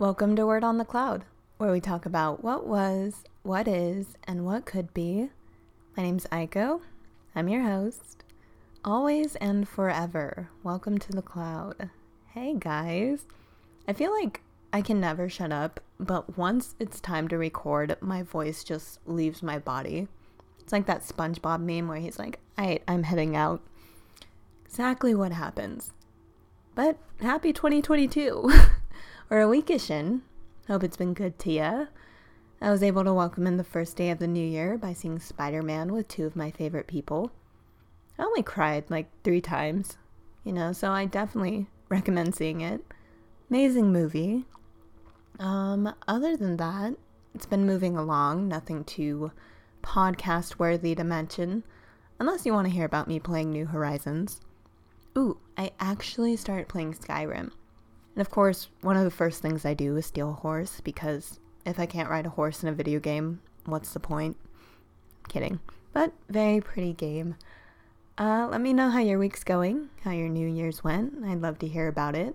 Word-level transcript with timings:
Welcome 0.00 0.34
to 0.36 0.46
Word 0.46 0.64
on 0.64 0.78
the 0.78 0.86
Cloud, 0.86 1.26
where 1.58 1.70
we 1.70 1.78
talk 1.78 2.06
about 2.06 2.42
what 2.42 2.66
was, 2.66 3.22
what 3.42 3.68
is, 3.68 4.16
and 4.24 4.46
what 4.46 4.64
could 4.64 4.94
be. 4.94 5.28
My 5.94 6.02
name's 6.02 6.24
Aiko. 6.32 6.80
I'm 7.36 7.50
your 7.50 7.64
host. 7.64 8.24
Always 8.82 9.36
and 9.36 9.68
forever. 9.68 10.48
Welcome 10.62 10.96
to 10.96 11.12
the 11.12 11.20
cloud. 11.20 11.90
Hey 12.32 12.54
guys. 12.58 13.26
I 13.86 13.92
feel 13.92 14.10
like 14.10 14.40
I 14.72 14.80
can 14.80 15.00
never 15.00 15.28
shut 15.28 15.52
up, 15.52 15.80
but 15.98 16.38
once 16.38 16.76
it's 16.78 16.98
time 16.98 17.28
to 17.28 17.36
record, 17.36 17.98
my 18.00 18.22
voice 18.22 18.64
just 18.64 19.00
leaves 19.06 19.42
my 19.42 19.58
body. 19.58 20.08
It's 20.60 20.72
like 20.72 20.86
that 20.86 21.02
SpongeBob 21.02 21.60
meme 21.60 21.88
where 21.88 21.98
he's 21.98 22.18
like, 22.18 22.38
Alright, 22.58 22.82
I'm 22.88 23.02
heading 23.02 23.36
out. 23.36 23.60
Exactly 24.64 25.14
what 25.14 25.32
happens. 25.32 25.92
But 26.74 26.96
happy 27.20 27.52
2022. 27.52 28.50
We're 29.30 29.42
a 29.42 29.46
weekish 29.46 29.90
in. 29.90 30.22
Hope 30.66 30.82
it's 30.82 30.96
been 30.96 31.14
good 31.14 31.38
to 31.38 31.52
ya. 31.52 31.84
I 32.60 32.68
was 32.72 32.82
able 32.82 33.04
to 33.04 33.14
welcome 33.14 33.46
in 33.46 33.58
the 33.58 33.62
first 33.62 33.96
day 33.96 34.10
of 34.10 34.18
the 34.18 34.26
new 34.26 34.44
year 34.44 34.76
by 34.76 34.92
seeing 34.92 35.20
Spider 35.20 35.62
Man 35.62 35.92
with 35.92 36.08
two 36.08 36.26
of 36.26 36.34
my 36.34 36.50
favorite 36.50 36.88
people. 36.88 37.30
I 38.18 38.24
only 38.24 38.42
cried 38.42 38.90
like 38.90 39.08
three 39.22 39.40
times, 39.40 39.98
you 40.42 40.52
know, 40.52 40.72
so 40.72 40.90
I 40.90 41.04
definitely 41.04 41.68
recommend 41.88 42.34
seeing 42.34 42.60
it. 42.60 42.84
Amazing 43.48 43.92
movie. 43.92 44.46
Um, 45.38 45.94
other 46.08 46.36
than 46.36 46.56
that, 46.56 46.94
it's 47.32 47.46
been 47.46 47.64
moving 47.64 47.96
along, 47.96 48.48
nothing 48.48 48.82
too 48.82 49.30
podcast 49.84 50.58
worthy 50.58 50.96
to 50.96 51.04
mention, 51.04 51.62
unless 52.18 52.44
you 52.44 52.52
want 52.52 52.66
to 52.66 52.74
hear 52.74 52.84
about 52.84 53.06
me 53.06 53.20
playing 53.20 53.52
New 53.52 53.66
Horizons. 53.66 54.40
Ooh, 55.16 55.38
I 55.56 55.70
actually 55.78 56.34
started 56.34 56.66
playing 56.66 56.94
Skyrim. 56.94 57.52
And 58.14 58.20
of 58.20 58.30
course, 58.30 58.68
one 58.80 58.96
of 58.96 59.04
the 59.04 59.10
first 59.10 59.40
things 59.40 59.64
I 59.64 59.74
do 59.74 59.96
is 59.96 60.06
steal 60.06 60.30
a 60.30 60.34
horse 60.34 60.80
because 60.80 61.38
if 61.64 61.78
I 61.78 61.86
can't 61.86 62.10
ride 62.10 62.26
a 62.26 62.30
horse 62.30 62.62
in 62.62 62.68
a 62.68 62.72
video 62.72 63.00
game, 63.00 63.40
what's 63.64 63.92
the 63.92 64.00
point? 64.00 64.36
Kidding. 65.28 65.60
But 65.92 66.12
very 66.28 66.60
pretty 66.60 66.92
game. 66.92 67.36
Uh, 68.18 68.48
let 68.50 68.60
me 68.60 68.72
know 68.72 68.90
how 68.90 68.98
your 68.98 69.18
week's 69.18 69.44
going, 69.44 69.88
how 70.04 70.10
your 70.10 70.28
New 70.28 70.46
Year's 70.46 70.84
went. 70.84 71.24
I'd 71.24 71.40
love 71.40 71.58
to 71.60 71.68
hear 71.68 71.88
about 71.88 72.14
it. 72.14 72.34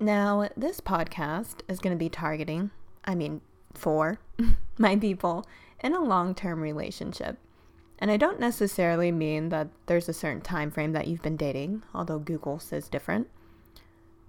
Now, 0.00 0.48
this 0.56 0.80
podcast 0.80 1.60
is 1.68 1.78
going 1.78 1.94
to 1.94 1.98
be 1.98 2.08
targeting, 2.08 2.70
I 3.04 3.14
mean, 3.14 3.40
for 3.72 4.18
my 4.78 4.96
people 4.96 5.46
in 5.80 5.94
a 5.94 6.02
long 6.02 6.34
term 6.34 6.60
relationship. 6.60 7.38
And 7.98 8.10
I 8.10 8.16
don't 8.16 8.40
necessarily 8.40 9.12
mean 9.12 9.50
that 9.50 9.68
there's 9.86 10.08
a 10.08 10.12
certain 10.12 10.40
time 10.40 10.70
frame 10.70 10.92
that 10.92 11.06
you've 11.06 11.22
been 11.22 11.36
dating, 11.36 11.84
although 11.94 12.18
Google 12.18 12.58
says 12.58 12.88
different, 12.88 13.28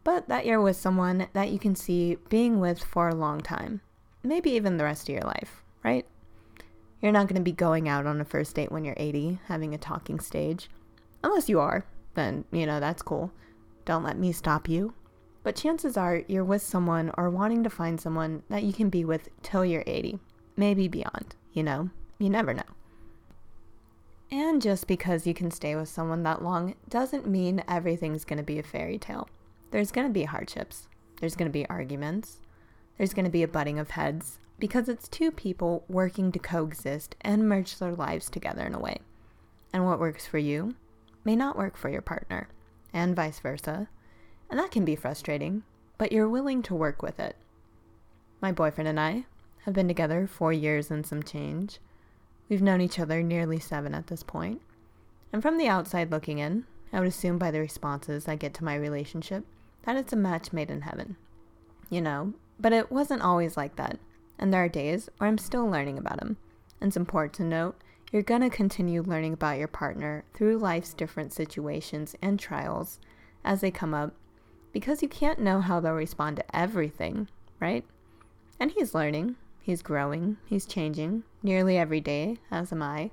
but 0.06 0.30
that 0.30 0.46
you're 0.46 0.62
with 0.62 0.78
someone 0.78 1.28
that 1.34 1.50
you 1.50 1.60
can 1.60 1.76
see 1.76 2.16
being 2.30 2.62
with 2.62 2.82
for 2.82 3.10
a 3.10 3.16
long 3.16 3.42
time, 3.42 3.82
maybe 4.24 4.52
even 4.52 4.78
the 4.78 4.84
rest 4.86 5.10
of 5.10 5.14
your 5.14 5.24
life, 5.24 5.64
right? 5.84 6.06
You're 7.02 7.12
not 7.12 7.28
going 7.28 7.36
to 7.36 7.42
be 7.42 7.52
going 7.52 7.90
out 7.90 8.06
on 8.06 8.22
a 8.22 8.26
first 8.26 8.56
date 8.56 8.72
when 8.72 8.86
you're 8.86 8.96
80, 8.96 9.40
having 9.48 9.74
a 9.74 9.80
talking 9.80 10.20
stage. 10.20 10.70
Unless 11.24 11.50
you 11.50 11.60
are, 11.60 11.86
then, 12.14 12.46
you 12.52 12.68
know, 12.68 12.80
that's 12.80 13.02
cool. 13.02 13.32
Don't 13.84 14.04
let 14.04 14.18
me 14.18 14.32
stop 14.32 14.70
you. 14.70 14.94
But 15.44 15.56
chances 15.56 15.98
are 15.98 16.24
you're 16.28 16.44
with 16.44 16.62
someone 16.62 17.12
or 17.18 17.30
wanting 17.32 17.64
to 17.64 17.70
find 17.70 18.00
someone 18.00 18.44
that 18.50 18.64
you 18.64 18.74
can 18.74 18.90
be 18.90 19.04
with 19.04 19.30
till 19.42 19.66
you're 19.66 19.84
80, 19.88 20.20
maybe 20.56 20.88
beyond, 20.88 21.36
you 21.52 21.64
know? 21.64 21.90
You 22.20 22.30
never 22.30 22.54
know. 22.54 22.64
And 24.32 24.62
just 24.62 24.88
because 24.88 25.26
you 25.26 25.34
can 25.34 25.50
stay 25.50 25.76
with 25.76 25.90
someone 25.90 26.24
that 26.24 26.44
long 26.44 26.76
doesn't 26.90 27.28
mean 27.28 27.64
everything's 27.68 28.26
going 28.26 28.38
to 28.38 28.44
be 28.44 28.60
a 28.60 28.64
fairy 28.64 28.98
tale. 28.98 29.28
There's 29.76 29.92
going 29.92 30.08
to 30.08 30.14
be 30.14 30.24
hardships, 30.24 30.88
there's 31.20 31.36
going 31.36 31.50
to 31.50 31.54
be 31.54 31.68
arguments, 31.68 32.40
there's 32.98 33.14
going 33.14 33.26
to 33.26 33.30
be 33.30 33.44
a 33.44 33.48
butting 33.50 33.78
of 33.78 33.90
heads, 33.90 34.40
because 34.58 34.88
it's 34.88 35.10
two 35.10 35.32
people 35.32 35.84
working 35.90 36.32
to 36.32 36.40
coexist 36.40 37.18
and 37.20 37.50
merge 37.50 37.78
their 37.78 37.94
lives 37.94 38.30
together 38.30 38.66
in 38.66 38.74
a 38.74 38.80
way. 38.80 39.00
And 39.74 39.84
what 39.84 40.00
works 40.00 40.26
for 40.26 40.38
you 40.38 40.76
may 41.26 41.36
not 41.36 41.58
work 41.58 41.76
for 41.76 41.90
your 41.90 42.02
partner, 42.02 42.48
and 42.94 43.18
vice 43.18 43.40
versa. 43.40 43.90
And 44.50 44.58
that 44.58 44.72
can 44.72 44.86
be 44.86 44.96
frustrating, 44.96 45.64
but 45.98 46.14
you're 46.14 46.30
willing 46.30 46.64
to 46.64 46.74
work 46.74 47.02
with 47.02 47.20
it. 47.20 47.36
My 48.40 48.54
boyfriend 48.54 48.88
and 48.88 48.98
I 48.98 49.26
have 49.66 49.74
been 49.74 49.90
together 49.90 50.26
four 50.26 50.54
years 50.54 50.90
and 50.90 51.06
some 51.06 51.22
change. 51.22 51.80
We've 52.48 52.62
known 52.62 52.80
each 52.80 52.98
other 52.98 53.22
nearly 53.22 53.60
seven 53.60 53.94
at 53.94 54.08
this 54.08 54.24
point. 54.24 54.62
And 55.34 55.42
from 55.42 55.58
the 55.58 55.68
outside 55.68 56.12
looking 56.12 56.40
in, 56.40 56.64
I 56.94 57.00
would 57.00 57.10
assume 57.10 57.38
by 57.38 57.52
the 57.52 57.60
responses 57.60 58.30
I 58.30 58.38
get 58.38 58.54
to 58.54 58.64
my 58.64 58.76
relationship 58.76 59.44
that 59.86 59.96
it's 59.96 60.14
a 60.14 60.18
match 60.18 60.54
made 60.54 60.70
in 60.70 60.82
heaven. 60.82 61.18
You 61.90 62.02
know, 62.02 62.34
but 62.60 62.74
it 62.74 62.92
wasn't 62.92 63.22
always 63.22 63.58
like 63.58 63.76
that 63.76 64.00
and 64.38 64.54
there 64.54 64.64
are 64.64 64.70
days 64.70 65.10
where 65.18 65.30
I'm 65.30 65.38
still 65.38 65.70
learning 65.70 65.98
about 65.98 66.22
him. 66.22 66.38
And 66.82 66.90
it's 66.90 66.98
important 66.98 67.34
to 67.36 67.44
note 67.44 67.76
you're 68.12 68.22
going 68.22 68.42
to 68.42 68.50
continue 68.50 69.02
learning 69.02 69.34
about 69.34 69.58
your 69.58 69.68
partner 69.68 70.24
through 70.34 70.58
life's 70.58 70.94
different 70.94 71.34
situations 71.34 72.16
and 72.22 72.40
trials 72.40 73.00
as 73.44 73.62
they 73.62 73.72
come 73.72 73.94
up 73.94 74.14
because 74.72 75.02
you 75.02 75.08
can't 75.08 75.40
know 75.40 75.62
how 75.62 75.80
they'll 75.80 75.94
respond 75.94 76.38
to 76.38 76.56
everything, 76.56 77.30
right? 77.60 77.84
And 78.60 78.72
he's 78.72 78.94
learning, 78.94 79.36
he's 79.62 79.82
growing, 79.82 80.38
he's 80.46 80.66
changing 80.66 81.24
nearly 81.42 81.78
every 81.78 82.02
day, 82.02 82.38
as 82.52 82.72
am 82.72 82.84
I. 82.84 83.12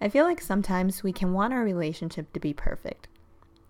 I 0.00 0.08
feel 0.08 0.24
like 0.24 0.40
sometimes 0.40 1.02
we 1.02 1.12
can 1.12 1.32
want 1.32 1.52
our 1.52 1.62
relationship 1.62 2.32
to 2.32 2.40
be 2.40 2.52
perfect. 2.52 3.08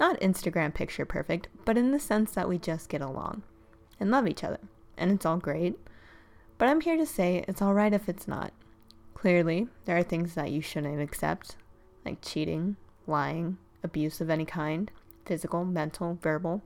Not 0.03 0.19
Instagram 0.19 0.75
picture 0.75 1.05
perfect, 1.07 1.47
but 1.65 1.79
in 1.79 1.93
the 1.93 2.01
sense 2.01 2.33
that 2.33 2.49
we 2.49 2.59
just 2.59 2.89
get 2.89 3.01
along 3.01 3.45
and 4.01 4.11
love 4.11 4.27
each 4.27 4.43
other. 4.43 4.59
And 4.97 5.13
it's 5.13 5.25
all 5.25 5.37
great. 5.37 5.79
But 6.59 6.69
I'm 6.69 6.81
here 6.81 6.97
to 6.97 7.07
say 7.07 7.45
it's 7.47 7.63
alright 7.63 7.93
if 7.93 8.09
it's 8.09 8.27
not. 8.27 8.53
Clearly, 9.15 9.69
there 9.85 9.97
are 9.97 10.03
things 10.03 10.35
that 10.35 10.51
you 10.51 10.61
shouldn't 10.61 11.01
accept, 11.01 11.55
like 12.05 12.21
cheating, 12.21 12.75
lying, 13.07 13.59
abuse 13.85 14.21
of 14.21 14.29
any 14.29 14.45
kind 14.45 14.91
physical, 15.25 15.65
mental, 15.65 16.19
verbal, 16.21 16.63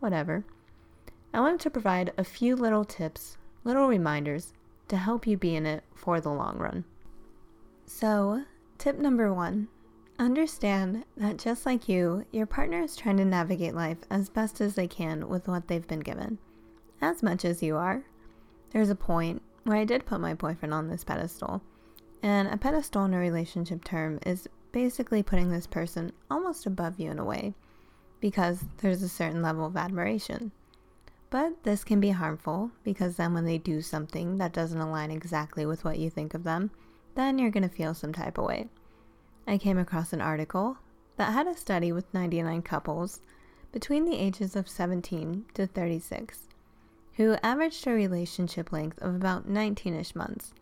whatever. 0.00 0.44
I 1.32 1.38
wanted 1.38 1.60
to 1.60 1.70
provide 1.70 2.12
a 2.18 2.24
few 2.24 2.56
little 2.56 2.84
tips, 2.84 3.36
little 3.62 3.86
reminders 3.86 4.52
to 4.88 4.96
help 4.96 5.28
you 5.28 5.36
be 5.36 5.54
in 5.54 5.64
it 5.64 5.84
for 5.94 6.20
the 6.20 6.32
long 6.32 6.58
run. 6.58 6.82
So, 7.86 8.42
tip 8.78 8.98
number 8.98 9.32
one 9.32 9.68
understand 10.18 11.04
that 11.16 11.38
just 11.38 11.66
like 11.66 11.88
you, 11.88 12.24
your 12.30 12.46
partner 12.46 12.80
is 12.80 12.96
trying 12.96 13.16
to 13.16 13.24
navigate 13.24 13.74
life 13.74 13.98
as 14.10 14.28
best 14.28 14.60
as 14.60 14.74
they 14.74 14.86
can 14.86 15.28
with 15.28 15.48
what 15.48 15.68
they've 15.68 15.86
been 15.86 16.00
given, 16.00 16.38
as 17.00 17.22
much 17.22 17.44
as 17.44 17.62
you 17.62 17.76
are. 17.76 18.04
There's 18.70 18.90
a 18.90 18.94
point 18.94 19.42
where 19.64 19.76
I 19.76 19.84
did 19.84 20.06
put 20.06 20.20
my 20.20 20.34
boyfriend 20.34 20.74
on 20.74 20.88
this 20.88 21.04
pedestal. 21.04 21.62
And 22.22 22.48
a 22.48 22.56
pedestal 22.56 23.04
in 23.04 23.14
a 23.14 23.18
relationship 23.18 23.84
term 23.84 24.18
is 24.24 24.48
basically 24.72 25.22
putting 25.22 25.50
this 25.50 25.66
person 25.66 26.12
almost 26.30 26.66
above 26.66 26.98
you 26.98 27.10
in 27.10 27.18
a 27.18 27.24
way 27.24 27.54
because 28.20 28.64
there's 28.78 29.02
a 29.02 29.08
certain 29.08 29.42
level 29.42 29.66
of 29.66 29.76
admiration. 29.76 30.52
But 31.30 31.64
this 31.64 31.84
can 31.84 32.00
be 32.00 32.10
harmful 32.10 32.70
because 32.84 33.16
then 33.16 33.34
when 33.34 33.44
they 33.44 33.58
do 33.58 33.82
something 33.82 34.38
that 34.38 34.52
doesn't 34.52 34.80
align 34.80 35.10
exactly 35.10 35.66
with 35.66 35.84
what 35.84 35.98
you 35.98 36.08
think 36.08 36.32
of 36.32 36.44
them, 36.44 36.70
then 37.14 37.38
you're 37.38 37.50
going 37.50 37.68
to 37.68 37.74
feel 37.74 37.92
some 37.92 38.12
type 38.12 38.38
of 38.38 38.44
way. 38.44 38.68
I 39.46 39.58
came 39.58 39.78
across 39.78 40.12
an 40.12 40.20
article 40.20 40.78
that 41.16 41.32
had 41.32 41.46
a 41.46 41.56
study 41.56 41.92
with 41.92 42.12
99 42.14 42.62
couples 42.62 43.20
between 43.72 44.04
the 44.04 44.16
ages 44.16 44.56
of 44.56 44.68
17 44.68 45.44
to 45.54 45.66
36 45.66 46.48
who 47.16 47.36
averaged 47.42 47.86
a 47.86 47.92
relationship 47.92 48.72
length 48.72 49.00
of 49.00 49.14
about 49.14 49.48
19 49.48 49.94
ish 49.94 50.14
months. 50.14 50.52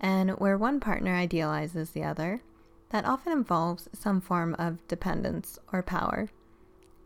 And 0.00 0.30
where 0.32 0.56
one 0.56 0.80
partner 0.80 1.14
idealizes 1.14 1.90
the 1.90 2.04
other, 2.04 2.42
that 2.90 3.04
often 3.04 3.32
involves 3.32 3.88
some 3.92 4.20
form 4.20 4.54
of 4.58 4.86
dependence 4.88 5.58
or 5.72 5.82
power. 5.82 6.30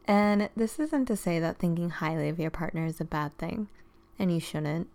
And 0.07 0.49
this 0.57 0.79
isn't 0.79 1.07
to 1.07 1.17
say 1.17 1.39
that 1.41 1.59
thinking 1.59 1.91
highly 1.91 2.29
of 2.29 2.39
your 2.39 2.51
partner 2.51 2.87
is 2.87 3.01
a 3.01 3.05
bad 3.05 3.37
thing, 3.39 3.69
and 4.19 4.33
you 4.33 4.41
shouldn't, 4.41 4.89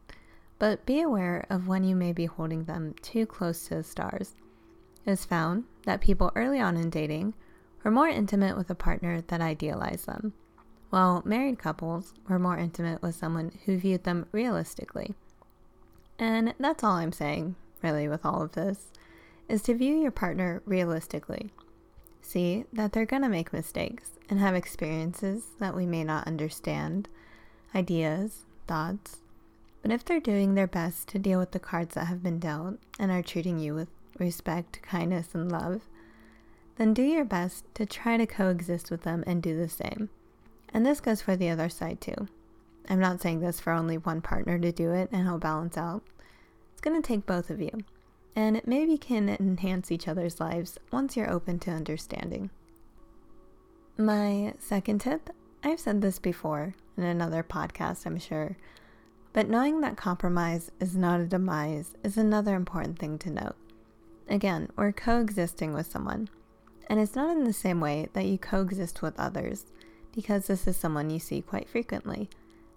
but 0.59 0.85
be 0.85 1.01
aware 1.01 1.45
of 1.49 1.67
when 1.67 1.83
you 1.83 1.95
may 1.95 2.13
be 2.13 2.25
holding 2.25 2.63
them 2.63 2.95
too 3.01 3.25
close 3.25 3.67
to 3.67 3.75
the 3.75 3.83
stars. 3.83 4.35
Is 5.07 5.25
found 5.25 5.63
that 5.85 6.01
people 6.01 6.31
early 6.35 6.59
on 6.59 6.77
in 6.77 6.91
dating 6.91 7.33
were 7.83 7.89
more 7.89 8.07
intimate 8.07 8.55
with 8.55 8.69
a 8.69 8.75
partner 8.75 9.21
that 9.21 9.41
idealized 9.41 10.05
them 10.05 10.33
while 10.89 11.21
married 11.25 11.59
couples 11.59 12.13
were 12.27 12.39
more 12.39 12.57
intimate 12.57 13.01
with 13.01 13.15
someone 13.15 13.51
who 13.65 13.77
viewed 13.77 14.03
them 14.03 14.25
realistically. 14.31 15.15
And 16.17 16.53
that's 16.59 16.83
all 16.83 16.93
I'm 16.93 17.11
saying, 17.11 17.55
really, 17.83 18.07
with 18.07 18.25
all 18.25 18.41
of 18.41 18.53
this, 18.53 18.87
is 19.49 19.61
to 19.63 19.75
view 19.75 19.95
your 19.95 20.11
partner 20.11 20.61
realistically. 20.65 21.51
See 22.21 22.65
that 22.73 22.93
they're 22.93 23.05
going 23.05 23.21
to 23.21 23.29
make 23.29 23.53
mistakes 23.53 24.11
and 24.29 24.39
have 24.39 24.55
experiences 24.55 25.43
that 25.59 25.75
we 25.75 25.85
may 25.85 26.03
not 26.03 26.27
understand, 26.27 27.07
ideas, 27.75 28.45
thoughts. 28.67 29.17
But 29.81 29.91
if 29.91 30.03
they're 30.03 30.19
doing 30.19 30.55
their 30.55 30.67
best 30.67 31.07
to 31.09 31.19
deal 31.19 31.39
with 31.39 31.51
the 31.51 31.59
cards 31.59 31.95
that 31.95 32.07
have 32.07 32.23
been 32.23 32.39
dealt 32.39 32.79
and 32.99 33.11
are 33.11 33.21
treating 33.21 33.59
you 33.59 33.75
with 33.75 33.89
respect, 34.19 34.81
kindness, 34.81 35.33
and 35.33 35.51
love, 35.51 35.81
then 36.77 36.93
do 36.93 37.01
your 37.01 37.25
best 37.25 37.65
to 37.75 37.85
try 37.85 38.17
to 38.17 38.25
coexist 38.25 38.91
with 38.91 39.03
them 39.03 39.23
and 39.25 39.41
do 39.41 39.57
the 39.57 39.69
same. 39.69 40.09
And 40.73 40.85
this 40.85 40.99
goes 40.99 41.21
for 41.21 41.35
the 41.35 41.49
other 41.49 41.69
side 41.69 42.01
too. 42.01 42.27
I'm 42.89 42.99
not 42.99 43.21
saying 43.21 43.39
this 43.39 43.59
for 43.59 43.73
only 43.73 43.97
one 43.97 44.21
partner 44.21 44.59
to 44.59 44.71
do 44.71 44.91
it 44.91 45.09
and 45.11 45.25
it'll 45.25 45.39
balance 45.39 45.77
out. 45.77 46.03
It's 46.71 46.81
going 46.81 47.01
to 47.01 47.05
take 47.05 47.25
both 47.25 47.49
of 47.49 47.59
you, 47.59 47.71
and 48.35 48.55
it 48.55 48.67
maybe 48.67 48.97
can 48.97 49.29
enhance 49.29 49.91
each 49.91 50.07
other's 50.07 50.39
lives 50.39 50.77
once 50.91 51.17
you're 51.17 51.31
open 51.31 51.57
to 51.59 51.71
understanding. 51.71 52.51
My 53.97 54.53
second 54.59 55.01
tip 55.01 55.31
I've 55.63 55.79
said 55.79 56.01
this 56.01 56.19
before 56.19 56.75
in 56.95 57.03
another 57.03 57.43
podcast, 57.43 58.05
I'm 58.05 58.19
sure, 58.19 58.55
but 59.33 59.49
knowing 59.49 59.81
that 59.81 59.97
compromise 59.97 60.71
is 60.79 60.95
not 60.95 61.19
a 61.19 61.25
demise 61.25 61.95
is 62.03 62.15
another 62.15 62.55
important 62.55 62.99
thing 62.99 63.17
to 63.19 63.31
note. 63.31 63.55
Again, 64.29 64.69
we're 64.75 64.91
coexisting 64.91 65.73
with 65.73 65.89
someone, 65.89 66.29
and 66.87 66.99
it's 66.99 67.15
not 67.15 67.35
in 67.37 67.45
the 67.45 67.53
same 67.53 67.79
way 67.79 68.09
that 68.11 68.25
you 68.25 68.37
coexist 68.37 69.01
with 69.01 69.17
others, 69.17 69.65
because 70.13 70.47
this 70.47 70.67
is 70.67 70.75
someone 70.75 71.09
you 71.09 71.19
see 71.19 71.41
quite 71.41 71.69
frequently, 71.69 72.29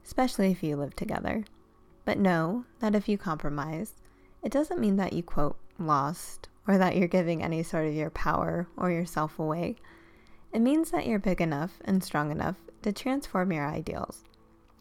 especially 0.04 0.52
if 0.52 0.62
you 0.62 0.76
live 0.76 0.94
together. 0.94 1.44
But 2.04 2.18
know 2.18 2.66
that 2.78 2.94
if 2.94 3.08
you 3.08 3.18
compromise, 3.18 3.94
it 4.42 4.52
doesn't 4.52 4.80
mean 4.80 4.96
that 4.96 5.12
you, 5.12 5.24
quote, 5.24 5.56
lost, 5.76 6.48
or 6.68 6.78
that 6.78 6.96
you're 6.96 7.08
giving 7.08 7.42
any 7.42 7.64
sort 7.64 7.86
of 7.86 7.94
your 7.94 8.10
power 8.10 8.68
or 8.76 8.92
yourself 8.92 9.38
away. 9.38 9.74
It 10.52 10.60
means 10.60 10.92
that 10.92 11.06
you're 11.06 11.18
big 11.18 11.40
enough 11.40 11.80
and 11.84 12.02
strong 12.04 12.30
enough 12.30 12.56
to 12.82 12.92
transform 12.92 13.52
your 13.52 13.66
ideals. 13.66 14.22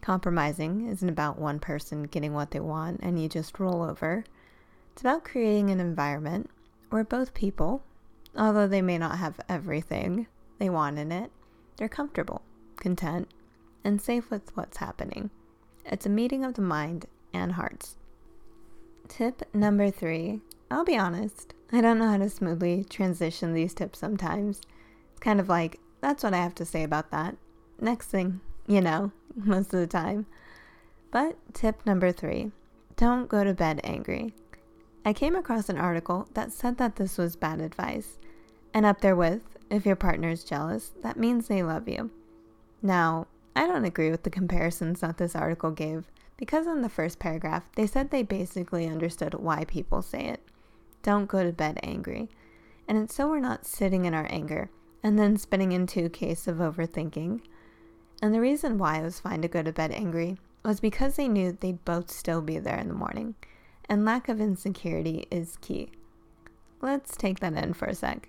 Compromising 0.00 0.86
isn't 0.86 1.08
about 1.08 1.38
one 1.38 1.58
person 1.58 2.04
getting 2.04 2.32
what 2.32 2.52
they 2.52 2.60
want 2.60 3.00
and 3.02 3.20
you 3.20 3.28
just 3.28 3.58
roll 3.58 3.82
over. 3.82 4.24
It's 4.92 5.02
about 5.02 5.24
creating 5.24 5.70
an 5.70 5.80
environment 5.80 6.48
where 6.90 7.04
both 7.04 7.34
people, 7.34 7.82
although 8.36 8.68
they 8.68 8.82
may 8.82 8.98
not 8.98 9.18
have 9.18 9.40
everything 9.48 10.26
they 10.58 10.68
want 10.68 10.98
in 10.98 11.10
it, 11.10 11.30
they're 11.76 11.88
comfortable, 11.88 12.42
content, 12.76 13.28
and 13.82 14.00
safe 14.00 14.30
with 14.30 14.54
what's 14.56 14.76
happening. 14.76 15.30
It's 15.86 16.06
a 16.06 16.10
meeting 16.10 16.44
of 16.44 16.54
the 16.54 16.62
mind 16.62 17.06
and 17.32 17.52
hearts. 17.52 17.96
Tip 19.08 19.42
number 19.54 19.90
three 19.90 20.40
I'll 20.70 20.84
be 20.84 20.96
honest, 20.96 21.52
I 21.72 21.80
don't 21.80 21.98
know 21.98 22.08
how 22.08 22.18
to 22.18 22.30
smoothly 22.30 22.84
transition 22.84 23.54
these 23.54 23.74
tips 23.74 23.98
sometimes. 23.98 24.60
It's 25.10 25.20
kind 25.20 25.40
of 25.40 25.48
like, 25.48 25.80
that's 26.00 26.22
what 26.22 26.32
I 26.32 26.36
have 26.38 26.54
to 26.56 26.64
say 26.64 26.84
about 26.84 27.10
that. 27.10 27.36
Next 27.80 28.06
thing, 28.06 28.40
you 28.68 28.80
know, 28.80 29.10
most 29.34 29.74
of 29.74 29.80
the 29.80 29.88
time. 29.88 30.26
But 31.10 31.36
tip 31.54 31.84
number 31.84 32.12
three 32.12 32.52
don't 32.96 33.28
go 33.28 33.42
to 33.42 33.52
bed 33.52 33.80
angry. 33.82 34.34
I 35.04 35.12
came 35.12 35.34
across 35.34 35.68
an 35.68 35.78
article 35.78 36.28
that 36.34 36.52
said 36.52 36.76
that 36.78 36.96
this 36.96 37.16
was 37.16 37.34
bad 37.36 37.60
advice. 37.60 38.18
And 38.74 38.84
up 38.84 39.00
there 39.00 39.16
with, 39.16 39.40
if 39.70 39.86
your 39.86 39.96
partner 39.96 40.28
is 40.28 40.44
jealous, 40.44 40.92
that 41.02 41.16
means 41.16 41.48
they 41.48 41.62
love 41.62 41.88
you. 41.88 42.10
Now, 42.82 43.26
I 43.56 43.66
don't 43.66 43.84
agree 43.84 44.10
with 44.10 44.24
the 44.24 44.30
comparisons 44.30 45.00
that 45.00 45.16
this 45.16 45.34
article 45.34 45.70
gave 45.70 46.10
because 46.36 46.66
in 46.66 46.82
the 46.82 46.88
first 46.88 47.18
paragraph, 47.18 47.64
they 47.76 47.86
said 47.86 48.10
they 48.10 48.22
basically 48.22 48.86
understood 48.86 49.34
why 49.34 49.64
people 49.64 50.02
say 50.02 50.26
it. 50.26 50.40
Don't 51.02 51.28
go 51.28 51.42
to 51.42 51.52
bed 51.52 51.78
angry. 51.82 52.28
And 52.88 52.98
it's 52.98 53.14
so 53.14 53.28
we're 53.28 53.40
not 53.40 53.66
sitting 53.66 54.04
in 54.04 54.14
our 54.14 54.26
anger 54.30 54.70
and 55.02 55.18
then 55.18 55.36
spinning 55.36 55.72
into 55.72 56.04
a 56.04 56.10
case 56.10 56.46
of 56.46 56.56
overthinking. 56.56 57.40
And 58.22 58.34
the 58.34 58.40
reason 58.40 58.78
why 58.78 58.98
it 58.98 59.04
was 59.04 59.20
fine 59.20 59.42
to 59.42 59.48
go 59.48 59.62
to 59.62 59.72
bed 59.72 59.92
angry 59.92 60.38
was 60.62 60.80
because 60.80 61.16
they 61.16 61.28
knew 61.28 61.52
they'd 61.52 61.84
both 61.84 62.10
still 62.10 62.42
be 62.42 62.58
there 62.58 62.78
in 62.78 62.88
the 62.88 62.94
morning. 62.94 63.34
And 63.90 64.04
lack 64.04 64.28
of 64.28 64.40
insecurity 64.40 65.26
is 65.32 65.58
key. 65.60 65.90
Let's 66.80 67.16
take 67.16 67.40
that 67.40 67.54
in 67.54 67.74
for 67.74 67.86
a 67.86 67.94
sec. 67.94 68.28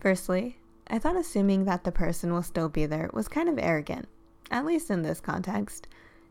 Firstly, 0.00 0.56
I 0.88 0.98
thought 0.98 1.14
assuming 1.14 1.66
that 1.66 1.84
the 1.84 1.92
person 1.92 2.32
will 2.32 2.42
still 2.42 2.70
be 2.70 2.86
there 2.86 3.10
was 3.12 3.28
kind 3.28 3.50
of 3.50 3.58
arrogant, 3.58 4.08
at 4.50 4.64
least 4.64 4.90
in 4.90 5.02
this 5.02 5.20
context, 5.20 5.88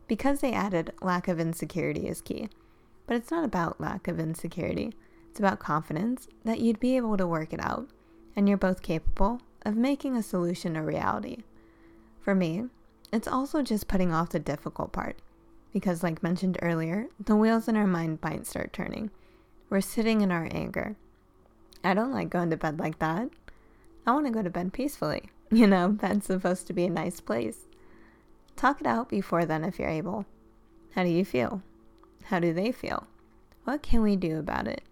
because 0.08 0.40
they 0.40 0.52
added 0.52 0.92
lack 1.00 1.28
of 1.28 1.38
insecurity 1.38 2.08
is 2.08 2.20
key. 2.20 2.48
But 3.06 3.16
it's 3.16 3.30
not 3.30 3.44
about 3.44 3.80
lack 3.80 4.08
of 4.08 4.18
insecurity, 4.18 4.92
it's 5.30 5.38
about 5.38 5.60
confidence 5.60 6.26
that 6.44 6.58
you'd 6.58 6.80
be 6.80 6.96
able 6.96 7.16
to 7.16 7.28
work 7.28 7.52
it 7.52 7.64
out, 7.64 7.88
and 8.34 8.48
you're 8.48 8.58
both 8.58 8.82
capable 8.82 9.40
of 9.64 9.76
making 9.76 10.16
a 10.16 10.22
solution 10.22 10.74
a 10.74 10.82
reality. 10.82 11.44
For 12.20 12.34
me, 12.34 12.64
it's 13.12 13.28
also 13.28 13.62
just 13.62 13.86
putting 13.86 14.12
off 14.12 14.30
the 14.30 14.40
difficult 14.40 14.90
part, 14.90 15.16
because, 15.74 16.02
like 16.04 16.22
mentioned 16.22 16.56
earlier, 16.62 17.08
the 17.22 17.36
wheels 17.36 17.68
in 17.68 17.76
our 17.76 17.86
mind 17.86 18.20
might 18.22 18.46
start 18.46 18.72
turning. 18.72 19.10
We're 19.68 19.82
sitting 19.82 20.20
in 20.20 20.30
our 20.30 20.48
anger. 20.52 20.94
I 21.82 21.92
don't 21.92 22.12
like 22.12 22.30
going 22.30 22.48
to 22.50 22.56
bed 22.56 22.78
like 22.78 23.00
that. 23.00 23.28
I 24.06 24.12
want 24.12 24.24
to 24.26 24.32
go 24.32 24.40
to 24.40 24.48
bed 24.48 24.72
peacefully. 24.72 25.24
You 25.50 25.68
know, 25.68 25.88
bed's 25.88 26.26
supposed 26.26 26.66
to 26.66 26.72
be 26.72 26.86
a 26.86 26.90
nice 26.90 27.20
place. 27.20 27.68
Talk 28.56 28.80
it 28.80 28.86
out 28.86 29.08
before 29.08 29.44
then 29.44 29.62
if 29.62 29.78
you're 29.78 29.88
able. 29.88 30.24
How 30.92 31.04
do 31.04 31.10
you 31.10 31.24
feel? 31.24 31.62
How 32.24 32.40
do 32.40 32.52
they 32.52 32.72
feel? 32.72 33.06
What 33.64 33.82
can 33.82 34.02
we 34.02 34.16
do 34.16 34.38
about 34.38 34.66
it? 34.66 34.82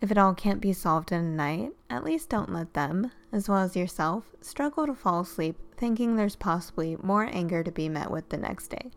If 0.00 0.10
it 0.10 0.18
all 0.18 0.34
can't 0.34 0.60
be 0.60 0.72
solved 0.72 1.10
in 1.12 1.20
a 1.20 1.22
night, 1.22 1.72
at 1.88 2.04
least 2.04 2.28
don't 2.28 2.52
let 2.52 2.74
them, 2.74 3.12
as 3.32 3.48
well 3.48 3.60
as 3.60 3.76
yourself, 3.76 4.24
struggle 4.40 4.86
to 4.86 4.94
fall 4.94 5.20
asleep 5.20 5.56
thinking 5.76 6.16
there's 6.16 6.36
possibly 6.36 6.96
more 7.02 7.28
anger 7.32 7.62
to 7.62 7.70
be 7.70 7.88
met 7.88 8.10
with 8.10 8.28
the 8.28 8.36
next 8.36 8.68
day. 8.68 8.90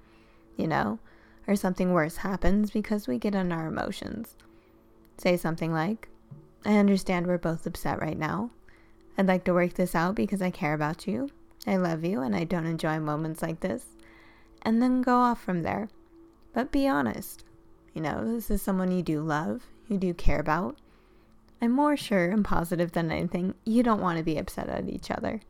You 0.62 0.68
know? 0.68 1.00
Or 1.48 1.56
something 1.56 1.92
worse 1.92 2.18
happens 2.18 2.70
because 2.70 3.08
we 3.08 3.18
get 3.18 3.36
in 3.36 3.52
our 3.52 3.68
emotions. 3.68 4.38
Say 5.18 5.36
something 5.38 5.74
like, 5.74 6.08
I 6.64 6.78
understand 6.78 7.26
we're 7.26 7.40
both 7.40 7.66
upset 7.66 8.00
right 8.00 8.18
now. 8.18 8.52
I'd 9.18 9.28
like 9.28 9.44
to 9.46 9.54
work 9.54 9.74
this 9.74 9.96
out 9.96 10.16
because 10.16 10.42
I 10.42 10.52
care 10.52 10.76
about 10.76 11.08
you. 11.08 11.30
I 11.66 11.78
love 11.78 12.06
you 12.06 12.22
and 12.22 12.36
I 12.36 12.44
don't 12.44 12.68
enjoy 12.68 13.00
moments 13.00 13.42
like 13.42 13.60
this. 13.60 13.86
And 14.62 14.82
then 14.82 15.02
go 15.02 15.16
off 15.16 15.44
from 15.44 15.64
there. 15.64 15.90
But 16.54 16.72
be 16.72 16.88
honest. 16.88 17.44
You 17.94 18.02
know, 18.02 18.34
this 18.34 18.52
is 18.52 18.62
someone 18.62 18.92
you 18.92 19.02
do 19.02 19.22
love, 19.22 19.64
you 19.90 19.98
do 19.98 20.14
care 20.14 20.40
about, 20.40 20.78
I'm 21.62 21.72
more 21.72 21.96
sure 21.96 22.30
and 22.30 22.44
positive 22.44 22.94
than 22.94 23.12
anything 23.12 23.54
you 23.66 23.84
don't 23.84 24.02
want 24.02 24.18
to 24.18 24.24
be 24.24 24.38
upset 24.38 24.70
at 24.70 24.90
each 24.90 25.12
other. 25.12 25.42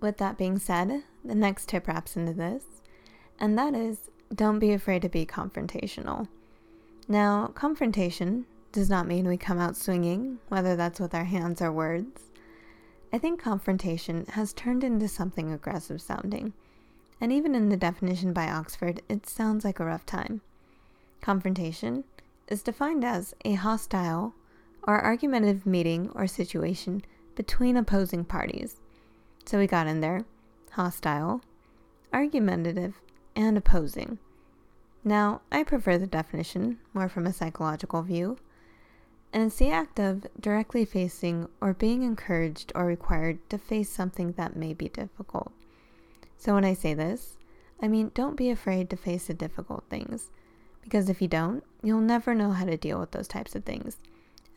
With 0.00 0.18
that 0.18 0.38
being 0.38 0.58
said, 0.58 1.02
the 1.24 1.34
next 1.34 1.68
tip 1.68 1.88
wraps 1.88 2.16
into 2.16 2.32
this, 2.32 2.64
and 3.40 3.58
that 3.58 3.74
is 3.74 4.10
don't 4.34 4.58
be 4.58 4.72
afraid 4.72 5.02
to 5.02 5.08
be 5.08 5.26
confrontational. 5.26 6.28
Now, 7.08 7.48
confrontation 7.48 8.46
does 8.70 8.88
not 8.88 9.08
mean 9.08 9.26
we 9.26 9.36
come 9.36 9.58
out 9.58 9.76
swinging, 9.76 10.38
whether 10.48 10.76
that's 10.76 11.00
with 11.00 11.14
our 11.14 11.24
hands 11.24 11.60
or 11.60 11.72
words. 11.72 12.30
I 13.12 13.18
think 13.18 13.40
confrontation 13.40 14.26
has 14.30 14.52
turned 14.52 14.84
into 14.84 15.08
something 15.08 15.52
aggressive 15.52 16.00
sounding, 16.00 16.52
and 17.20 17.32
even 17.32 17.56
in 17.56 17.68
the 17.68 17.76
definition 17.76 18.32
by 18.32 18.48
Oxford, 18.48 19.02
it 19.08 19.28
sounds 19.28 19.64
like 19.64 19.80
a 19.80 19.84
rough 19.84 20.06
time. 20.06 20.42
Confrontation 21.20 22.04
is 22.46 22.62
defined 22.62 23.04
as 23.04 23.34
a 23.44 23.54
hostile 23.54 24.34
or 24.84 25.00
argumentative 25.00 25.66
meeting 25.66 26.10
or 26.14 26.26
situation 26.26 27.02
between 27.34 27.76
opposing 27.76 28.24
parties. 28.24 28.76
So 29.44 29.58
we 29.58 29.66
got 29.66 29.88
in 29.88 30.00
there 30.00 30.24
hostile, 30.72 31.42
argumentative, 32.12 33.00
and 33.40 33.56
opposing. 33.56 34.18
Now, 35.02 35.40
I 35.50 35.62
prefer 35.62 35.96
the 35.96 36.06
definition 36.06 36.78
more 36.92 37.08
from 37.08 37.26
a 37.26 37.32
psychological 37.32 38.02
view, 38.02 38.36
and 39.32 39.44
it's 39.44 39.56
the 39.56 39.70
act 39.70 39.98
of 39.98 40.26
directly 40.38 40.84
facing 40.84 41.48
or 41.60 41.72
being 41.72 42.02
encouraged 42.02 42.72
or 42.74 42.84
required 42.84 43.38
to 43.50 43.58
face 43.58 43.88
something 43.88 44.32
that 44.32 44.56
may 44.56 44.74
be 44.74 44.88
difficult. 44.88 45.52
So 46.36 46.54
when 46.54 46.64
I 46.64 46.74
say 46.74 46.94
this, 46.94 47.38
I 47.80 47.88
mean 47.88 48.10
don't 48.14 48.36
be 48.36 48.50
afraid 48.50 48.90
to 48.90 48.96
face 48.96 49.26
the 49.28 49.34
difficult 49.34 49.84
things, 49.88 50.30
because 50.82 51.08
if 51.08 51.22
you 51.22 51.28
don't, 51.28 51.64
you'll 51.82 52.00
never 52.00 52.34
know 52.34 52.50
how 52.50 52.64
to 52.66 52.76
deal 52.76 53.00
with 53.00 53.12
those 53.12 53.28
types 53.28 53.54
of 53.54 53.64
things 53.64 53.96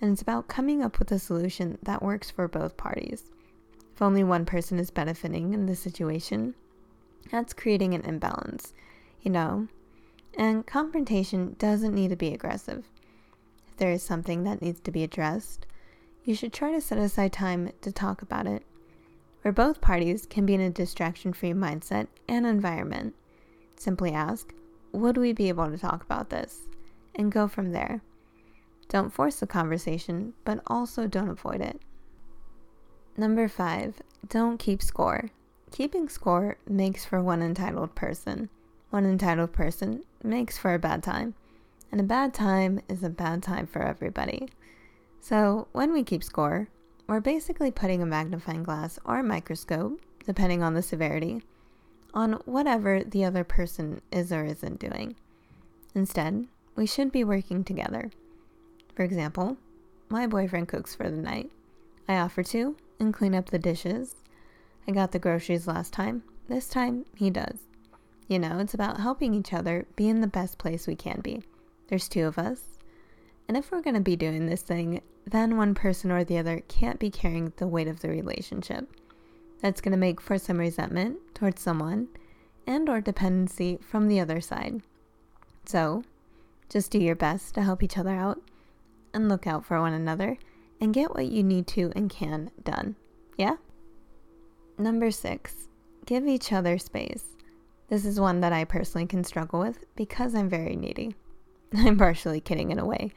and 0.04 0.12
it's 0.12 0.22
about 0.22 0.50
coming 0.50 0.84
up 0.84 1.00
with 1.00 1.10
a 1.14 1.18
solution 1.18 1.78
that 1.82 2.04
works 2.04 2.30
for 2.30 2.50
both 2.50 2.76
parties. 2.76 3.32
If 3.96 4.02
only 4.02 4.22
one 4.22 4.44
person 4.44 4.78
is 4.78 4.92
benefiting 4.92 5.54
in 5.54 5.66
the 5.66 5.78
situation, 5.78 6.56
that's 7.32 7.54
creating 7.54 7.94
an 7.94 8.02
imbalance, 8.02 8.74
you 9.22 9.32
know? 9.32 9.68
And 10.38 10.66
confrontation 10.66 11.56
doesn't 11.60 11.94
need 11.94 12.10
to 12.10 12.16
be 12.16 12.34
aggressive. 12.34 12.86
If 13.68 13.78
there 13.78 13.92
is 13.92 14.04
something 14.04 14.44
that 14.44 14.62
needs 14.62 14.80
to 14.82 14.92
be 14.92 15.04
addressed, 15.04 15.66
you 16.24 16.36
should 16.36 16.54
try 16.54 16.72
to 16.72 16.82
set 16.82 16.98
aside 16.98 17.34
time 17.34 17.72
to 17.82 17.92
talk 17.92 18.22
about 18.22 18.48
it, 18.48 18.64
where 19.42 19.52
both 19.52 19.82
parties 19.82 20.26
can 20.26 20.46
be 20.46 20.54
in 20.54 20.62
a 20.62 20.70
distraction 20.70 21.34
free 21.34 21.54
mindset 21.54 22.08
and 22.28 22.46
environment. 22.46 23.14
Simply 23.76 24.12
ask, 24.12 24.54
Would 24.92 25.18
we 25.18 25.34
be 25.34 25.50
able 25.50 25.70
to 25.70 25.78
talk 25.78 26.04
about 26.04 26.30
this? 26.30 26.62
And 27.16 27.32
go 27.32 27.48
from 27.48 27.72
there. 27.72 28.02
Don't 28.88 29.14
force 29.14 29.40
the 29.40 29.48
conversation, 29.48 30.34
but 30.46 30.62
also 30.68 31.08
don't 31.08 31.30
avoid 31.30 31.62
it. 31.62 31.82
Number 33.18 33.48
five, 33.48 34.02
don't 34.28 34.58
keep 34.58 34.82
score. 34.82 35.30
Keeping 35.74 36.08
score 36.08 36.58
makes 36.70 37.04
for 37.04 37.20
one 37.20 37.42
entitled 37.42 37.96
person. 37.96 38.48
One 38.92 39.06
entitled 39.06 39.54
person 39.54 40.04
makes 40.24 40.56
for 40.56 40.76
a 40.76 40.80
bad 40.80 41.02
time. 41.02 41.34
And 41.92 42.00
a 42.00 42.04
bad 42.04 42.32
time 42.32 42.80
is 42.88 43.02
a 43.02 43.10
bad 43.10 43.42
time 43.42 43.66
for 43.66 43.82
everybody. 43.82 44.50
So 45.20 45.68
when 45.72 45.92
we 45.92 46.04
keep 46.04 46.24
score, 46.24 46.68
we're 47.08 47.22
basically 47.22 47.72
putting 47.72 48.04
a 48.04 48.06
magnifying 48.06 48.62
glass 48.62 49.00
or 49.04 49.18
a 49.18 49.24
microscope, 49.24 50.00
depending 50.28 50.62
on 50.62 50.76
the 50.76 50.84
severity, 50.84 51.42
on 52.14 52.34
whatever 52.46 53.04
the 53.04 53.26
other 53.26 53.44
person 53.44 54.00
is 54.12 54.32
or 54.32 54.46
isn't 54.46 54.80
doing. 54.80 55.16
Instead, 55.96 56.46
we 56.76 56.86
should 56.86 57.12
be 57.12 57.24
working 57.24 57.64
together. 57.64 58.12
For 58.94 59.02
example, 59.02 59.58
my 60.08 60.28
boyfriend 60.28 60.68
cooks 60.68 60.94
for 60.94 61.10
the 61.10 61.18
night. 61.18 61.50
I 62.08 62.18
offer 62.18 62.44
to 62.44 62.76
and 63.00 63.12
clean 63.12 63.34
up 63.34 63.50
the 63.50 63.58
dishes. 63.58 64.18
I 64.88 64.92
got 64.92 65.12
the 65.12 65.20
groceries 65.20 65.68
last 65.68 65.94
time. 65.94 66.24
This 66.48 66.68
time, 66.68 67.06
he 67.16 67.30
does. 67.30 67.60
You 68.28 68.40
know, 68.40 68.60
it's 68.60 68.74
about 68.74 69.00
helping 69.00 69.34
each 69.34 69.54
other 69.54 69.86
be 69.96 70.10
in 70.10 70.22
the 70.22 70.28
best 70.28 70.58
place 70.58 70.88
we 70.88 70.96
can 70.96 71.22
be. 71.22 71.42
There's 71.88 72.10
two 72.10 72.26
of 72.26 72.38
us. 72.38 72.62
And 73.48 73.58
if 73.58 73.72
we're 73.72 73.82
going 73.82 73.96
to 73.96 74.02
be 74.02 74.16
doing 74.16 74.46
this 74.46 74.62
thing, 74.62 75.02
then 75.26 75.58
one 75.58 75.74
person 75.76 76.12
or 76.12 76.24
the 76.24 76.38
other 76.38 76.62
can't 76.68 77.00
be 77.00 77.10
carrying 77.10 77.54
the 77.58 77.68
weight 77.68 77.88
of 77.88 78.02
the 78.02 78.10
relationship. 78.10 78.90
That's 79.62 79.82
going 79.82 79.92
to 79.92 79.98
make 79.98 80.20
for 80.20 80.38
some 80.38 80.58
resentment 80.58 81.18
towards 81.34 81.62
someone 81.62 82.10
and 82.68 82.90
or 82.90 83.02
dependency 83.02 83.80
from 83.82 84.08
the 84.08 84.20
other 84.20 84.42
side. 84.42 84.82
So, 85.66 86.04
just 86.70 86.92
do 86.92 87.00
your 87.00 87.16
best 87.16 87.54
to 87.56 87.62
help 87.62 87.84
each 87.84 87.98
other 87.98 88.12
out 88.12 88.42
and 89.14 89.30
look 89.30 89.48
out 89.48 89.66
for 89.66 89.80
one 89.80 89.94
another 89.94 90.38
and 90.82 90.94
get 90.94 91.14
what 91.14 91.28
you 91.28 91.44
need 91.44 91.68
to 91.68 91.92
and 91.96 92.10
can 92.10 92.52
done. 92.64 92.96
Yeah? 93.38 93.58
Number 94.78 95.12
six, 95.12 95.68
give 96.06 96.28
each 96.28 96.52
other 96.52 96.78
space. 96.78 97.26
This 97.90 98.06
is 98.06 98.20
one 98.20 98.42
that 98.42 98.54
I 98.54 98.64
personally 98.64 99.06
can 99.06 99.24
struggle 99.24 99.60
with 99.60 99.86
because 99.96 100.34
I'm 100.34 100.50
very 100.50 100.76
needy. 100.76 101.16
I'm 101.76 101.98
partially 101.98 102.42
kidding 102.42 102.72
in 102.72 102.80
a 102.80 102.86
way. 102.86 103.12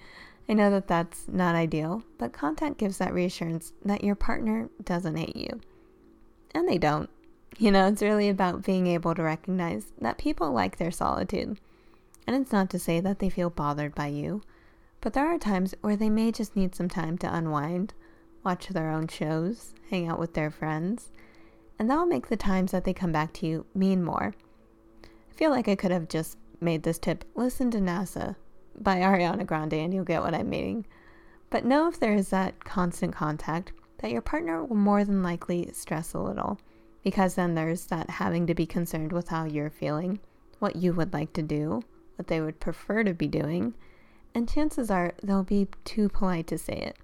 I 0.48 0.52
know 0.52 0.70
that 0.70 0.86
that's 0.86 1.26
not 1.28 1.54
ideal, 1.54 2.02
but 2.18 2.32
contact 2.32 2.78
gives 2.78 2.98
that 2.98 3.14
reassurance 3.14 3.72
that 3.84 4.04
your 4.04 4.14
partner 4.14 4.68
doesn't 4.84 5.16
hate 5.16 5.36
you. 5.36 5.60
And 6.54 6.68
they 6.68 6.78
don't. 6.78 7.10
You 7.58 7.70
know, 7.70 7.88
it's 7.88 8.02
really 8.02 8.28
about 8.28 8.64
being 8.64 8.86
able 8.86 9.14
to 9.14 9.22
recognize 9.22 9.86
that 10.00 10.18
people 10.18 10.52
like 10.52 10.76
their 10.76 10.90
solitude. 10.90 11.58
And 12.26 12.36
it's 12.36 12.52
not 12.52 12.68
to 12.70 12.78
say 12.78 13.00
that 13.00 13.18
they 13.18 13.30
feel 13.30 13.50
bothered 13.50 13.94
by 13.94 14.08
you, 14.08 14.42
but 15.00 15.14
there 15.14 15.26
are 15.26 15.38
times 15.38 15.74
where 15.80 15.96
they 15.96 16.10
may 16.10 16.32
just 16.32 16.54
need 16.54 16.74
some 16.74 16.88
time 16.88 17.16
to 17.18 17.34
unwind, 17.34 17.94
watch 18.44 18.68
their 18.68 18.90
own 18.90 19.08
shows, 19.08 19.72
hang 19.90 20.06
out 20.06 20.18
with 20.18 20.34
their 20.34 20.50
friends, 20.50 21.10
and 21.78 21.90
that'll 21.90 22.06
make 22.06 22.28
the 22.28 22.36
times 22.36 22.72
that 22.72 22.84
they 22.84 22.94
come 22.94 23.12
back 23.12 23.32
to 23.34 23.46
you 23.46 23.66
mean 23.74 24.02
more. 24.02 24.34
I 25.04 25.34
feel 25.34 25.50
like 25.50 25.68
I 25.68 25.74
could 25.74 25.90
have 25.90 26.08
just 26.08 26.38
made 26.60 26.82
this 26.82 26.98
tip 26.98 27.24
listen 27.34 27.70
to 27.70 27.78
NASA 27.78 28.36
by 28.78 28.96
Ariana 28.96 29.46
Grande 29.46 29.74
and 29.74 29.92
you'll 29.92 30.04
get 30.04 30.22
what 30.22 30.34
I'm 30.34 30.48
meaning. 30.48 30.86
But 31.50 31.64
know 31.64 31.88
if 31.88 32.00
there 32.00 32.14
is 32.14 32.30
that 32.30 32.64
constant 32.64 33.14
contact 33.14 33.72
that 33.98 34.10
your 34.10 34.22
partner 34.22 34.64
will 34.64 34.76
more 34.76 35.04
than 35.04 35.22
likely 35.22 35.70
stress 35.72 36.14
a 36.14 36.18
little 36.18 36.58
because 37.02 37.34
then 37.34 37.54
there's 37.54 37.86
that 37.86 38.10
having 38.10 38.46
to 38.46 38.54
be 38.54 38.66
concerned 38.66 39.12
with 39.12 39.28
how 39.28 39.44
you're 39.44 39.70
feeling, 39.70 40.18
what 40.58 40.76
you 40.76 40.92
would 40.92 41.12
like 41.12 41.32
to 41.34 41.42
do, 41.42 41.82
what 42.16 42.26
they 42.26 42.40
would 42.40 42.58
prefer 42.58 43.04
to 43.04 43.14
be 43.14 43.28
doing, 43.28 43.74
and 44.34 44.48
chances 44.48 44.90
are 44.90 45.14
they'll 45.22 45.44
be 45.44 45.68
too 45.84 46.08
polite 46.08 46.46
to 46.48 46.58
say 46.58 46.74
it. 46.74 46.96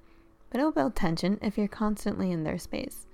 But 0.50 0.58
it'll 0.58 0.72
build 0.72 0.96
tension 0.96 1.38
if 1.40 1.56
you're 1.56 1.68
constantly 1.68 2.30
in 2.32 2.44
their 2.44 2.58
space. 2.58 3.06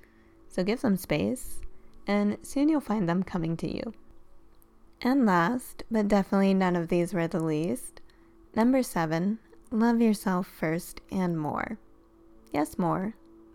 So 0.48 0.64
give 0.64 0.80
them 0.80 0.96
space, 0.96 1.60
and 2.06 2.38
soon 2.42 2.68
you'll 2.68 2.80
find 2.80 3.08
them 3.08 3.22
coming 3.22 3.56
to 3.58 3.72
you. 3.72 3.92
And 5.00 5.26
last, 5.26 5.84
but 5.90 6.08
definitely 6.08 6.54
none 6.54 6.74
of 6.74 6.88
these 6.88 7.14
were 7.14 7.28
the 7.28 7.42
least, 7.42 8.00
number 8.56 8.82
seven, 8.82 9.38
love 9.70 10.00
yourself 10.00 10.48
first 10.48 11.00
and 11.12 11.38
more. 11.38 11.78
Yes, 12.52 12.78
more, 12.78 13.14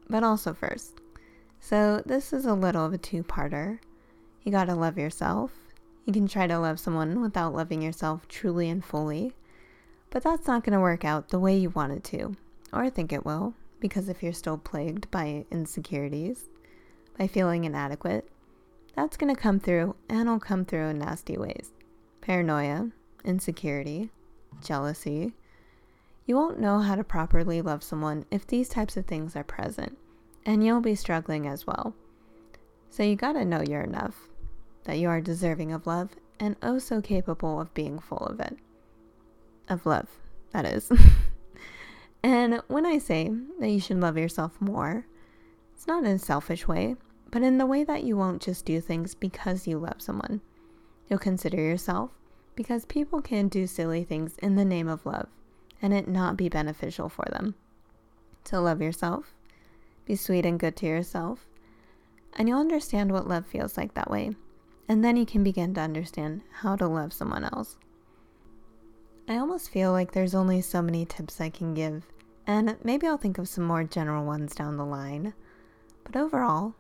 but 0.10 0.24
also 0.24 0.54
first. 0.54 1.02
So 1.60 2.02
this 2.06 2.32
is 2.32 2.46
a 2.46 2.54
little 2.54 2.86
of 2.86 2.94
a 2.94 2.98
two 2.98 3.24
parter. 3.24 3.80
You 4.44 4.52
gotta 4.52 4.76
love 4.76 4.98
yourself. 4.98 5.52
You 6.06 6.14
can 6.14 6.28
try 6.28 6.48
to 6.48 6.60
love 6.60 6.80
someone 6.80 7.22
without 7.22 7.54
loving 7.54 7.82
yourself 7.82 8.28
truly 8.28 8.70
and 8.70 8.84
fully, 8.84 9.34
but 10.10 10.24
that's 10.24 10.48
not 10.48 10.64
gonna 10.64 10.80
work 10.80 11.04
out 11.04 11.30
the 11.30 11.40
way 11.40 11.58
you 11.58 11.70
want 11.72 11.94
it 11.94 12.04
to, 12.06 12.36
or 12.72 12.90
think 12.90 13.12
it 13.12 13.26
will, 13.26 13.56
because 13.80 14.08
if 14.08 14.22
you're 14.22 14.32
still 14.32 14.58
plagued 14.58 15.10
by 15.12 15.46
insecurities, 15.50 16.46
by 17.18 17.28
feeling 17.28 17.64
inadequate, 17.64 18.28
that's 18.96 19.18
going 19.18 19.34
to 19.34 19.42
come 19.42 19.60
through 19.60 19.96
and 20.10 20.22
it'll 20.22 20.40
come 20.40 20.66
through 20.66 20.88
in 20.88 21.00
nasty 21.00 21.38
ways. 21.38 21.72
Paranoia, 22.22 22.90
insecurity, 23.26 24.10
jealousy. 24.62 25.34
You 26.26 26.36
won't 26.36 26.60
know 26.60 26.80
how 26.80 26.96
to 26.96 27.04
properly 27.04 27.62
love 27.62 27.84
someone 27.84 28.26
if 28.32 28.48
these 28.48 28.70
types 28.70 28.96
of 28.96 29.06
things 29.06 29.36
are 29.36 29.44
present, 29.44 29.98
and 30.46 30.64
you'll 30.64 30.80
be 30.80 30.96
struggling 30.96 31.48
as 31.48 31.68
well. 31.68 31.94
So 32.90 33.04
you 33.04 33.16
gotta 33.16 33.44
know 33.44 33.62
you're 33.62 33.82
enough, 33.82 34.30
that 34.86 35.00
you 35.00 35.10
are 35.10 35.20
deserving 35.20 35.74
of 35.74 35.86
love, 35.86 36.12
and 36.40 36.56
oh 36.62 36.80
so 36.80 37.02
capable 37.02 37.60
of 37.60 37.74
being 37.74 38.00
full 38.00 38.20
of 38.20 38.40
it. 38.40 38.58
Of 39.68 39.86
love, 39.86 40.08
that 40.52 40.66
is. 40.66 40.90
and 42.24 42.62
when 42.68 42.86
I 42.86 43.00
say 43.00 43.30
that 43.60 43.70
you 43.70 43.80
should 43.80 44.00
love 44.00 44.18
yourself 44.18 44.62
more, 44.62 45.06
it's 45.84 45.88
not 45.90 46.06
in 46.06 46.12
a 46.12 46.18
selfish 46.18 46.66
way, 46.66 46.96
but 47.30 47.44
in 47.44 47.58
the 47.58 47.66
way 47.66 47.84
that 47.84 48.06
you 48.06 48.16
won't 48.16 48.42
just 48.42 48.64
do 48.64 48.80
things 48.80 49.14
because 49.14 49.68
you 49.68 49.78
love 49.78 50.02
someone. 50.02 50.40
You'll 51.10 51.20
consider 51.20 51.58
yourself 51.58 52.12
because 52.56 52.86
people 52.86 53.22
can 53.22 53.50
do 53.50 53.68
silly 53.68 54.06
things 54.06 54.38
in 54.38 54.56
the 54.56 54.64
name 54.64 54.88
of 54.88 55.06
love 55.06 55.28
and 55.82 55.94
it 55.94 56.08
not 56.08 56.38
be 56.38 56.48
beneficial 56.48 57.10
for 57.10 57.26
them. 57.34 57.56
So 58.46 58.62
love 58.62 58.82
yourself, 58.82 59.34
be 60.06 60.16
sweet 60.16 60.46
and 60.46 60.58
good 60.58 60.78
to 60.78 60.86
yourself, 60.86 61.50
and 62.38 62.48
you'll 62.48 62.62
understand 62.62 63.12
what 63.12 63.28
love 63.28 63.46
feels 63.46 63.76
like 63.76 63.94
that 63.96 64.10
way. 64.10 64.38
And 64.88 65.04
then 65.04 65.18
you 65.18 65.26
can 65.26 65.44
begin 65.44 65.74
to 65.74 65.82
understand 65.82 66.44
how 66.62 66.78
to 66.78 66.88
love 66.88 67.12
someone 67.12 67.44
else. 67.44 67.76
I 69.28 69.36
almost 69.36 69.70
feel 69.70 69.92
like 69.92 70.14
there's 70.14 70.34
only 70.34 70.62
so 70.62 70.82
many 70.82 71.06
tips 71.06 71.42
I 71.42 71.50
can 71.50 71.74
give, 71.74 72.06
and 72.48 72.78
maybe 72.86 73.06
I'll 73.06 73.18
think 73.18 73.38
of 73.38 73.50
some 73.50 73.66
more 73.66 73.84
general 73.84 74.26
ones 74.26 74.56
down 74.56 74.78
the 74.78 74.86
line. 74.86 75.34
But 76.14 76.22
overall, 76.22 76.76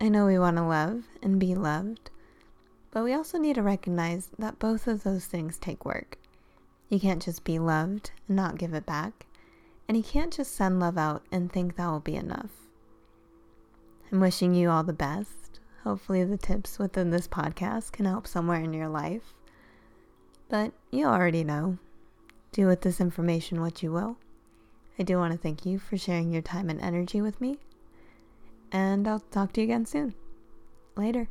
I 0.00 0.08
know 0.08 0.24
we 0.24 0.38
want 0.38 0.56
to 0.56 0.62
love 0.62 1.04
and 1.22 1.38
be 1.38 1.54
loved, 1.54 2.08
but 2.90 3.04
we 3.04 3.12
also 3.12 3.36
need 3.36 3.56
to 3.56 3.62
recognize 3.62 4.30
that 4.38 4.58
both 4.58 4.86
of 4.86 5.02
those 5.02 5.26
things 5.26 5.58
take 5.58 5.84
work. 5.84 6.16
You 6.88 6.98
can't 6.98 7.22
just 7.22 7.44
be 7.44 7.58
loved 7.58 8.12
and 8.26 8.36
not 8.36 8.56
give 8.56 8.72
it 8.72 8.86
back, 8.86 9.26
and 9.86 9.94
you 9.94 10.02
can't 10.02 10.32
just 10.32 10.56
send 10.56 10.80
love 10.80 10.96
out 10.96 11.22
and 11.30 11.52
think 11.52 11.76
that 11.76 11.86
will 11.86 12.00
be 12.00 12.16
enough. 12.16 12.50
I'm 14.10 14.20
wishing 14.20 14.54
you 14.54 14.70
all 14.70 14.84
the 14.84 14.94
best. 14.94 15.60
Hopefully, 15.84 16.24
the 16.24 16.38
tips 16.38 16.78
within 16.78 17.10
this 17.10 17.28
podcast 17.28 17.92
can 17.92 18.06
help 18.06 18.26
somewhere 18.26 18.62
in 18.62 18.72
your 18.72 18.88
life. 18.88 19.34
But 20.48 20.72
you 20.90 21.04
already 21.04 21.44
know. 21.44 21.76
Do 22.52 22.66
with 22.66 22.80
this 22.80 23.02
information 23.02 23.60
what 23.60 23.82
you 23.82 23.92
will. 23.92 24.16
I 24.98 25.02
do 25.02 25.18
want 25.18 25.32
to 25.32 25.38
thank 25.38 25.66
you 25.66 25.78
for 25.78 25.98
sharing 25.98 26.32
your 26.32 26.40
time 26.40 26.70
and 26.70 26.80
energy 26.80 27.20
with 27.20 27.38
me 27.38 27.58
and 28.72 29.06
I'll 29.08 29.20
talk 29.20 29.52
to 29.52 29.60
you 29.60 29.66
again 29.66 29.86
soon. 29.86 30.14
Later. 30.96 31.28